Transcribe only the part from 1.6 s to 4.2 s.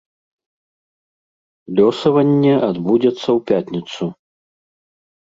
Лёсаванне адбудзецца ў пятніцу.